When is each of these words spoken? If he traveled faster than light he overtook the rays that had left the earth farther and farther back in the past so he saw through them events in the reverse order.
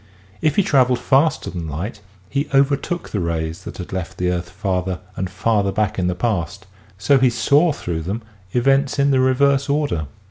If 0.41 0.55
he 0.55 0.63
traveled 0.63 0.97
faster 0.97 1.51
than 1.51 1.67
light 1.67 2.01
he 2.27 2.49
overtook 2.55 3.09
the 3.09 3.19
rays 3.19 3.65
that 3.65 3.77
had 3.77 3.93
left 3.93 4.17
the 4.17 4.31
earth 4.31 4.49
farther 4.49 4.99
and 5.15 5.29
farther 5.29 5.71
back 5.71 5.99
in 5.99 6.07
the 6.07 6.15
past 6.15 6.65
so 6.97 7.19
he 7.19 7.29
saw 7.29 7.71
through 7.71 8.01
them 8.01 8.23
events 8.51 8.97
in 8.97 9.11
the 9.11 9.19
reverse 9.19 9.69
order. 9.69 10.07